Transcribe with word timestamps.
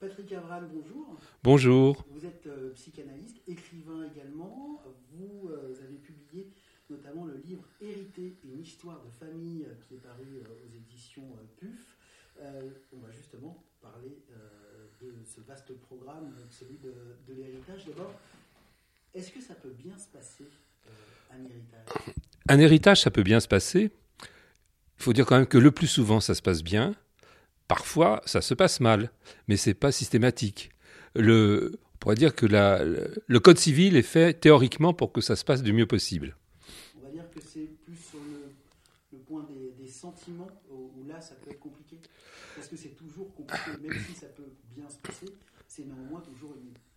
Patrick 0.00 0.32
Avram, 0.32 0.66
bonjour. 0.72 1.20
Bonjour. 1.42 2.04
Vous 2.08 2.24
êtes 2.24 2.46
euh, 2.46 2.72
psychanalyste, 2.72 3.36
écrivain 3.46 4.08
également. 4.10 4.82
Vous 5.12 5.50
euh, 5.50 5.74
avez 5.84 5.96
publié 5.96 6.50
notamment 6.88 7.26
le 7.26 7.36
livre 7.36 7.64
Hérité, 7.82 8.38
une 8.42 8.62
histoire 8.62 9.04
de 9.04 9.10
famille 9.10 9.66
euh, 9.68 9.74
qui 9.82 9.96
est 9.96 9.98
paru 9.98 10.42
aux 10.64 10.74
éditions 10.74 11.36
PUF. 11.58 11.98
on 12.94 12.98
va 13.00 13.10
justement 13.10 13.62
parler 13.82 14.24
de 15.02 15.12
ce 15.26 15.42
vaste 15.42 15.74
programme, 15.74 16.34
celui 16.48 16.78
de, 16.78 16.94
de 17.28 17.34
l'héritage. 17.34 17.84
D'abord, 17.84 18.14
est-ce 19.12 19.30
que 19.30 19.42
ça 19.42 19.54
peut 19.54 19.74
bien 19.76 19.98
se 19.98 20.08
passer, 20.08 20.46
un 21.30 21.44
héritage? 21.44 22.14
Un 22.48 22.58
héritage, 22.58 23.02
ça 23.02 23.10
peut 23.10 23.22
bien 23.22 23.38
se 23.40 23.48
passer. 23.48 23.90
Il 24.96 25.02
faut 25.02 25.12
dire 25.12 25.26
quand 25.26 25.36
même 25.36 25.46
que 25.46 25.58
le 25.58 25.70
plus 25.70 25.88
souvent, 25.88 26.20
ça 26.20 26.34
se 26.34 26.40
passe 26.40 26.62
bien. 26.62 26.94
Parfois, 27.70 28.20
ça 28.26 28.40
se 28.40 28.52
passe 28.52 28.80
mal, 28.80 29.12
mais 29.46 29.56
c'est 29.56 29.74
pas 29.74 29.92
systématique. 29.92 30.70
Le, 31.14 31.78
on 31.94 31.98
pourrait 31.98 32.16
dire 32.16 32.34
que 32.34 32.44
la, 32.44 32.82
le 32.84 33.38
code 33.38 33.58
civil 33.58 33.94
est 33.96 34.02
fait 34.02 34.34
théoriquement 34.34 34.92
pour 34.92 35.12
que 35.12 35.20
ça 35.20 35.36
se 35.36 35.44
passe 35.44 35.62
du 35.62 35.72
mieux 35.72 35.86
possible. 35.86 36.36
On 36.98 37.04
va 37.04 37.12
dire 37.12 37.30
que 37.30 37.38
c'est 37.40 37.70
plus 37.84 37.94
sur 37.94 38.18
le, 39.12 39.18
point 39.20 39.46
des, 39.78 39.86
sentiments 39.86 40.50
où, 40.68 41.04
là 41.06 41.20
ça 41.20 41.36
peut 41.36 41.52
être 41.52 41.60
compliqué. 41.60 42.00
Parce 42.56 42.66
que 42.66 42.74
c'est 42.74 42.96
toujours 42.96 43.32
compliqué, 43.36 43.70
même 43.80 43.96
si 44.04 44.18
ça 44.18 44.26
peut 44.26 44.50
bien 44.74 44.88
se 44.88 44.96
passer, 44.96 45.32
c'est 45.68 45.86
néanmoins 45.86 46.22
toujours 46.22 46.56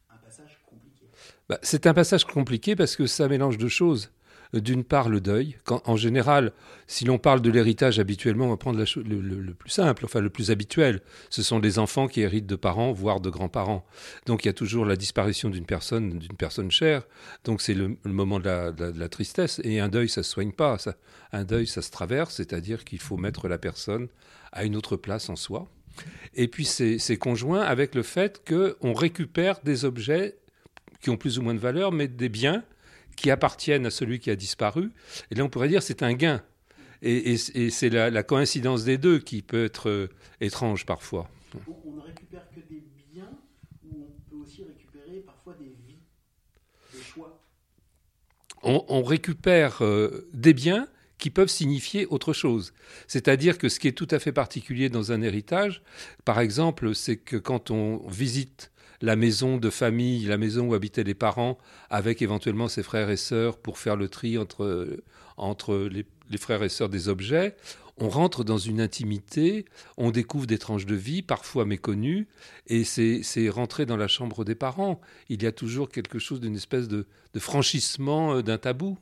un 0.09 0.17
passage 0.17 0.59
compliqué. 0.66 1.05
Bah, 1.50 1.59
c'est 1.62 1.86
un 1.86 1.94
passage 1.94 2.26
compliqué 2.26 2.76
parce 2.76 2.95
que 2.95 3.05
ça 3.05 3.28
mélange 3.28 3.59
deux 3.59 3.70
choses 3.70 4.09
d'une 4.53 4.84
part 4.84 5.09
le 5.09 5.20
deuil. 5.20 5.57
Quand, 5.63 5.81
en 5.85 5.95
général, 5.95 6.52
si 6.88 7.05
l'on 7.05 7.17
parle 7.17 7.41
de 7.41 7.49
l'héritage 7.49 7.99
habituellement, 7.99 8.45
on 8.45 8.49
va 8.49 8.57
prendre 8.57 8.80
le, 8.80 9.53
plus 9.53 9.70
simple, 9.70 10.05
enfin 10.05 10.21
le 10.21 10.30
plus 10.30 10.52
habituel. 10.52 11.02
Ce 11.30 11.41
sont 11.41 11.59
des 11.59 11.80
enfants 11.80 12.07
qui 12.07 12.21
héritent 12.21 12.45
de 12.45 12.55
parents, 12.55 12.91
voire 12.91 13.20
de 13.20 13.30
grands-parents. 13.30 13.85
Donc 14.25 14.45
il 14.45 14.47
y 14.47 14.49
a 14.49 14.53
toujours 14.53 14.85
la 14.85 14.95
disparition 14.95 15.49
d'une 15.49 15.66
personne, 15.66 16.19
d'une 16.19 16.38
personne 16.38 16.72
chère. 16.72 17.03
Donc 17.44 17.61
c'est 17.61 17.73
le, 17.73 17.97
moment 18.05 18.39
de 18.39 19.00
la, 19.00 19.09
tristesse. 19.09 19.59
Et 19.63 19.80
un 19.80 19.89
deuil, 19.89 20.09
ça 20.09 20.22
ne 20.22 20.23
se 20.23 20.31
soigne 20.31 20.52
pas. 20.52 20.78
Ça, 20.78 20.95
un 21.31 21.44
deuil, 21.44 21.67
ça 21.67 21.81
se 21.81 21.91
traverse, 21.91 22.35
c'est-à-dire 22.35 22.85
qu'il 22.85 23.00
faut 23.00 23.17
mettre 23.17 23.47
la 23.47 23.58
personne 23.58 24.08
à 24.52 24.66
une 24.66 24.75
autre 24.75 24.97
place 24.97 25.30
en 25.30 25.35
soi. 25.35 25.67
Et 26.35 26.47
puis 26.47 26.66
c'est 26.66 27.17
conjoint 27.17 27.61
avec 27.61 27.95
le 27.95 28.03
fait 28.03 28.41
qu'on 28.47 28.94
récupère 28.94 29.59
des 29.63 29.85
objets 29.85 30.35
qui 31.02 31.09
ont 31.09 31.17
plus 31.17 31.38
ou 31.38 31.41
moins 31.41 31.53
de 31.53 31.59
valeur, 31.59 31.91
mais 31.91 32.08
des 32.08 32.30
biens 32.30 32.63
qui 33.16 33.31
appartiennent 33.31 33.86
à 33.86 33.92
celui 33.92 34.19
qui 34.19 34.30
a 34.30 34.36
disparu. 34.36 34.92
Et 35.31 35.36
là, 35.36 35.44
on 35.44 35.50
pourrait 35.50 35.67
dire 35.67 35.83
c'est 35.83 36.03
un 36.03 36.14
gain. 36.14 36.42
Et, 37.06 37.38
c'est 37.38 37.89
la, 37.89 38.23
coïncidence 38.23 38.86
des 38.86 38.97
deux 38.97 39.19
qui 39.19 39.42
peut 39.42 39.66
être 39.66 39.89
euh, 39.89 40.09
étrange 40.39 40.86
parfois. 40.86 41.30
On 41.86 41.91
ne 41.91 42.02
récupère 42.02 42.50
que 42.50 42.61
des 42.61 42.81
biens 43.11 43.30
ou 43.84 44.08
on 44.08 44.30
peut 44.30 44.41
aussi 44.41 44.64
récupérer 44.64 45.19
parfois 45.19 45.53
des 45.59 45.66
vies, 45.66 46.00
des 46.94 47.02
choix? 47.02 47.41
On, 48.64 49.03
récupère 49.03 49.84
euh, 49.84 50.30
des 50.31 50.53
biens 50.53 50.88
qui 51.17 51.30
peuvent 51.30 51.50
signifier 51.50 52.06
autre 52.08 52.33
chose. 52.33 52.73
C'est-à-dire 53.08 53.58
que 53.58 53.69
ce 53.69 53.80
qui 53.80 53.88
est 53.88 53.94
tout 53.94 54.08
à 54.11 54.19
fait 54.19 54.31
particulier 54.31 54.89
dans 54.89 55.11
un 55.11 55.22
héritage, 55.22 55.81
par 56.25 56.39
exemple, 56.39 56.95
c'est 56.95 57.17
que 57.17 57.38
quand 57.38 57.72
on 57.72 58.08
visite 58.08 58.72
la 59.03 59.17
maison 59.17 59.58
de 59.58 59.69
famille, 59.69 60.25
la 60.25 60.38
maison 60.38 60.67
où 60.67 60.73
habitaient 60.73 61.03
les 61.03 61.14
parents, 61.14 61.58
avec 61.89 62.22
éventuellement 62.22 62.69
ses 62.69 62.84
frères 62.84 63.09
et 63.09 63.17
sœurs 63.17 63.58
pour 63.58 63.78
faire 63.78 63.97
le 63.97 64.08
tri 64.08 64.38
entre, 64.38 64.97
entre 65.36 65.89
les, 65.91 66.06
frères 66.38 66.64
et 66.64 66.69
sœurs 66.69 66.89
des 66.89 67.09
objets. 67.09 67.56
On 67.97 68.08
rentre 68.08 68.45
dans 68.45 68.58
une 68.58 68.80
intimité, 68.80 69.66
on 69.97 70.09
découvre 70.09 70.47
des 70.47 70.58
tranches 70.58 70.86
de 70.86 70.95
vie, 70.95 71.22
parfois 71.22 71.66
méconnues, 71.66 72.28
et 72.67 72.86
c'est 72.86 73.50
rentrer 73.50 73.86
dans 73.86 73.97
la 73.97 74.08
chambre 74.08 74.45
des 74.45 74.56
parents. 74.56 75.02
Il 75.28 75.44
y 75.44 75.47
a 75.47 75.52
toujours 75.52 75.89
quelque 75.89 76.17
chose 76.17 76.39
d'une 76.39 76.56
espèce 76.56 76.88
de, 76.88 77.06
franchissement 77.38 78.36
euh, 78.36 78.41
d'un 78.41 78.58
tabou. 78.58 78.97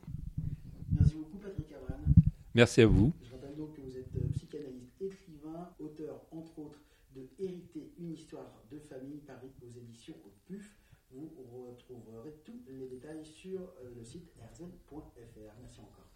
Merci 2.54 2.82
à 2.82 2.88
vous. 2.88 3.14
Je 3.23 3.32
rappelle 3.32 3.56
donc 3.56 3.76
que 3.76 3.82
vous 3.82 3.98
êtes 3.98 4.14
euh, 4.17 4.28
psychanalyste, 4.34 4.94
écrivain, 5.00 5.70
auteur, 5.80 6.22
entre 6.32 6.60
autres, 6.60 6.82
de 7.16 7.30
Hériter 7.39 7.94
une 7.98 8.12
histoire 8.12 8.64
de 8.70 8.80
famille, 8.80 9.20
Paris 9.20 9.52
aux 9.62 9.70
éditions 9.70 10.16
au 10.26 10.32
PUF. 10.45 10.78
Vous 11.11 11.32
retrouverez 11.67 12.34
tous 12.45 12.61
les 12.67 12.88
détails 12.88 13.26
sur 13.26 13.61
euh, 13.61 13.94
le 13.95 14.04
site 14.04 14.32
erzen.fr. 14.42 15.54
Merci 15.61 15.80
encore. 15.80 16.10